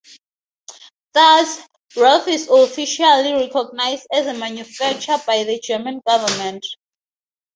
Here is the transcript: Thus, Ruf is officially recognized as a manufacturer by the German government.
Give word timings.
Thus, 1.13 1.59
Ruf 1.95 2.27
is 2.27 2.47
officially 2.49 3.33
recognized 3.33 4.07
as 4.11 4.25
a 4.25 4.33
manufacturer 4.33 5.17
by 5.27 5.43
the 5.43 5.59
German 5.63 6.01
government. 6.07 6.65